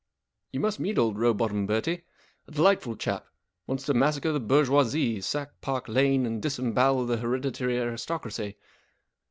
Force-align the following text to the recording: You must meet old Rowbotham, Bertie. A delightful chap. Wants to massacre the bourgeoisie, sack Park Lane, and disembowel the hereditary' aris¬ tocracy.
You 0.51 0.59
must 0.61 0.79
meet 0.79 0.97
old 0.97 1.15
Rowbotham, 1.19 1.67
Bertie. 1.67 2.05
A 2.47 2.51
delightful 2.51 2.95
chap. 2.95 3.27
Wants 3.67 3.85
to 3.85 3.93
massacre 3.93 4.31
the 4.31 4.39
bourgeoisie, 4.39 5.21
sack 5.21 5.61
Park 5.61 5.87
Lane, 5.87 6.25
and 6.25 6.41
disembowel 6.41 7.05
the 7.05 7.17
hereditary' 7.17 7.75
aris¬ 7.77 8.03
tocracy. 8.07 8.55